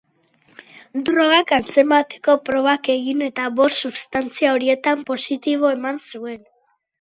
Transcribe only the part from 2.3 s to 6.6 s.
probak egin eta bost substantzia horietan positibo eman zuen.